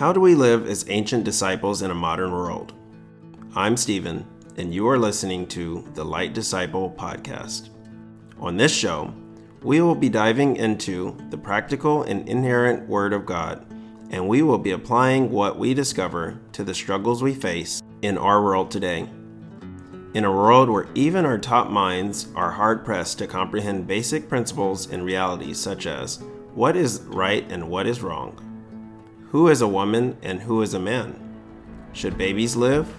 How 0.00 0.14
do 0.14 0.20
we 0.20 0.34
live 0.34 0.66
as 0.66 0.88
ancient 0.88 1.24
disciples 1.24 1.82
in 1.82 1.90
a 1.90 1.94
modern 1.94 2.32
world? 2.32 2.72
I'm 3.54 3.76
Stephen, 3.76 4.24
and 4.56 4.74
you 4.74 4.88
are 4.88 4.98
listening 4.98 5.46
to 5.48 5.86
the 5.92 6.02
Light 6.02 6.32
Disciple 6.32 6.94
podcast. 6.98 7.68
On 8.38 8.56
this 8.56 8.74
show, 8.74 9.12
we 9.62 9.82
will 9.82 9.94
be 9.94 10.08
diving 10.08 10.56
into 10.56 11.14
the 11.28 11.36
practical 11.36 12.04
and 12.04 12.26
inherent 12.26 12.88
Word 12.88 13.12
of 13.12 13.26
God, 13.26 13.66
and 14.08 14.26
we 14.26 14.40
will 14.40 14.56
be 14.56 14.70
applying 14.70 15.30
what 15.30 15.58
we 15.58 15.74
discover 15.74 16.40
to 16.52 16.64
the 16.64 16.72
struggles 16.74 17.22
we 17.22 17.34
face 17.34 17.82
in 18.00 18.16
our 18.16 18.42
world 18.42 18.70
today. 18.70 19.06
In 20.14 20.24
a 20.24 20.32
world 20.32 20.70
where 20.70 20.88
even 20.94 21.26
our 21.26 21.36
top 21.36 21.68
minds 21.68 22.28
are 22.34 22.52
hard 22.52 22.86
pressed 22.86 23.18
to 23.18 23.26
comprehend 23.26 23.86
basic 23.86 24.30
principles 24.30 24.90
and 24.90 25.04
realities 25.04 25.58
such 25.60 25.84
as 25.84 26.22
what 26.54 26.74
is 26.74 27.02
right 27.02 27.44
and 27.52 27.68
what 27.68 27.86
is 27.86 28.00
wrong, 28.00 28.46
who 29.30 29.46
is 29.46 29.62
a 29.62 29.68
woman 29.68 30.16
and 30.22 30.40
who 30.40 30.60
is 30.60 30.74
a 30.74 30.78
man, 30.80 31.16
should 31.92 32.18
babies 32.18 32.56
live? 32.56 32.92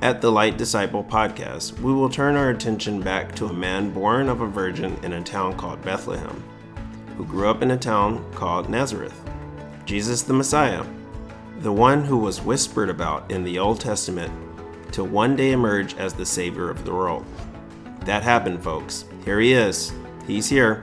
At 0.00 0.22
the 0.22 0.32
Light 0.32 0.56
Disciple 0.56 1.04
podcast, 1.04 1.78
we 1.80 1.92
will 1.92 2.08
turn 2.08 2.36
our 2.36 2.48
attention 2.48 3.02
back 3.02 3.34
to 3.34 3.44
a 3.44 3.52
man 3.52 3.90
born 3.90 4.30
of 4.30 4.40
a 4.40 4.46
virgin 4.46 4.98
in 5.04 5.12
a 5.12 5.22
town 5.22 5.58
called 5.58 5.82
Bethlehem, 5.82 6.42
who 7.18 7.26
grew 7.26 7.50
up 7.50 7.60
in 7.60 7.72
a 7.72 7.76
town 7.76 8.24
called 8.32 8.70
Nazareth. 8.70 9.20
Jesus 9.84 10.22
the 10.22 10.32
Messiah, 10.32 10.86
the 11.58 11.72
one 11.72 12.02
who 12.02 12.16
was 12.16 12.40
whispered 12.40 12.88
about 12.88 13.30
in 13.30 13.44
the 13.44 13.58
Old 13.58 13.78
Testament, 13.78 14.32
to 14.92 15.04
one 15.04 15.36
day 15.36 15.52
emerge 15.52 15.94
as 15.96 16.14
the 16.14 16.24
Savior 16.24 16.70
of 16.70 16.86
the 16.86 16.94
world. 16.94 17.26
That 18.06 18.22
happened, 18.22 18.64
folks. 18.64 19.04
Here 19.26 19.38
he 19.38 19.52
is. 19.52 19.92
He's 20.26 20.48
here. 20.48 20.82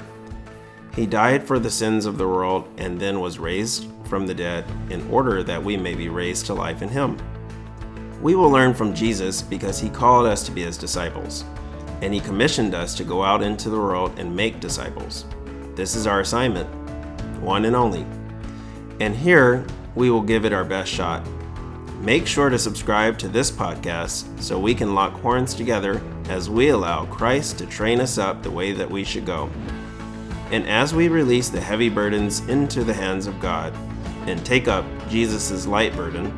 He 0.98 1.06
died 1.06 1.46
for 1.46 1.60
the 1.60 1.70
sins 1.70 2.08
of 2.08 2.18
the 2.18 2.28
world 2.28 2.68
and 2.80 3.00
then 3.00 3.20
was 3.20 3.38
raised 3.38 3.86
from 4.06 4.26
the 4.26 4.34
dead 4.34 4.66
in 4.90 5.08
order 5.12 5.44
that 5.44 5.64
we 5.64 5.78
may 5.78 5.94
be 5.94 6.10
raised 6.10 6.48
to 6.48 6.56
life 6.56 6.82
in 6.82 6.90
him. 6.90 7.20
We 8.20 8.34
will 8.34 8.50
learn 8.50 8.74
from 8.74 8.96
Jesus 8.96 9.44
because 9.44 9.80
he 9.80 9.92
called 9.92 10.26
us 10.26 10.42
to 10.48 10.52
be 10.52 10.64
his 10.64 10.76
disciples, 10.76 11.46
and 12.02 12.12
he 12.12 12.20
commissioned 12.20 12.74
us 12.74 12.96
to 12.96 13.04
go 13.04 13.22
out 13.22 13.44
into 13.44 13.70
the 13.70 13.78
world 13.78 14.18
and 14.18 14.36
make 14.36 14.60
disciples. 14.60 15.26
This 15.76 15.96
is 15.96 16.08
our 16.08 16.22
assignment, 16.22 16.68
one 17.42 17.66
and 17.66 17.76
only. 17.76 18.08
And 19.00 19.16
here 19.16 19.68
we 19.94 20.10
will 20.10 20.24
give 20.24 20.46
it 20.46 20.54
our 20.54 20.66
best 20.66 20.92
shot. 20.92 21.24
Make 22.02 22.26
sure 22.26 22.50
to 22.50 22.58
subscribe 22.58 23.20
to 23.20 23.28
this 23.28 23.52
podcast 23.52 24.42
so 24.42 24.58
we 24.58 24.74
can 24.74 24.96
lock 24.96 25.14
horns 25.22 25.54
together 25.54 26.02
as 26.28 26.50
we 26.50 26.70
allow 26.70 27.06
Christ 27.06 27.60
to 27.60 27.68
train 27.68 28.02
us 28.02 28.18
up 28.18 28.42
the 28.42 28.50
way 28.50 28.72
that 28.72 28.90
we 28.90 29.04
should 29.04 29.28
go. 29.28 29.52
And 30.52 30.68
as 30.68 30.94
we 30.94 31.08
release 31.08 31.50
the 31.50 31.62
heavy 31.62 31.90
burdens 31.90 32.40
into 32.48 32.84
the 32.84 32.94
hands 32.94 33.28
of 33.28 33.40
God 33.40 33.74
and 34.28 34.46
take 34.46 34.68
up 34.68 34.86
Jesus' 35.10 35.68
light 35.68 35.96
burden, 35.96 36.34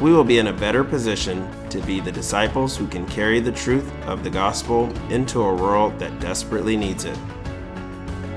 we 0.00 0.12
will 0.12 0.24
be 0.24 0.38
in 0.38 0.48
a 0.48 0.52
better 0.52 0.84
position 0.84 1.48
to 1.70 1.80
be 1.80 2.00
the 2.00 2.12
disciples 2.12 2.76
who 2.76 2.86
can 2.86 3.06
carry 3.06 3.40
the 3.40 3.52
truth 3.52 3.90
of 4.06 4.24
the 4.24 4.30
gospel 4.30 4.92
into 5.10 5.42
a 5.42 5.54
world 5.54 5.98
that 5.98 6.20
desperately 6.20 6.76
needs 6.76 7.04
it. 7.04 7.18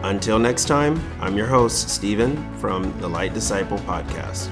Until 0.04 0.40
next 0.40 0.66
time, 0.66 1.02
I'm 1.20 1.36
your 1.36 1.48
host, 1.48 1.90
Stephen 1.90 2.38
from 2.58 2.98
the 3.00 3.08
Light 3.08 3.34
Disciple 3.34 3.80
Podcast. 3.80 4.50